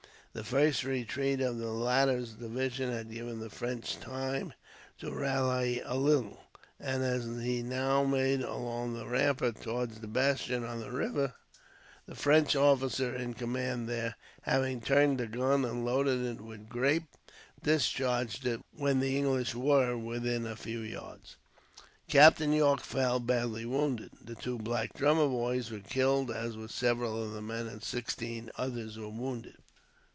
[0.33, 4.53] The first retreat of the latter's division had given the French time
[4.99, 6.41] to rally a little,
[6.79, 11.33] and as he now made along the rampart towards the bastion on the river,
[12.05, 17.09] the French officer in command there, having turned a gun and loaded it with grape,
[17.61, 21.35] discharged it when the English were within a few yards.
[22.07, 24.11] Captain Yorke fell, badly wounded.
[24.23, 28.49] The two black drummer boys were killed, as were several of the men, and sixteen
[28.57, 29.55] others were wounded.